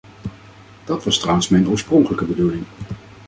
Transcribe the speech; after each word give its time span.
Dat 0.85 1.03
was 1.03 1.17
trouwens 1.19 1.49
mijn 1.49 1.69
oorspronkelijke 1.69 2.25
bedoeling. 2.25 2.63